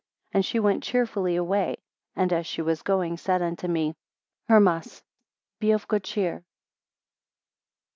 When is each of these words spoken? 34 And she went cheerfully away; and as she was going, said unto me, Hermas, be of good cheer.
34 0.31 0.31
And 0.39 0.45
she 0.47 0.59
went 0.59 0.81
cheerfully 0.83 1.35
away; 1.35 1.77
and 2.15 2.33
as 2.33 2.47
she 2.47 2.59
was 2.63 2.81
going, 2.81 3.17
said 3.17 3.43
unto 3.43 3.67
me, 3.67 3.93
Hermas, 4.49 5.03
be 5.59 5.69
of 5.69 5.87
good 5.87 6.03
cheer. 6.05 6.43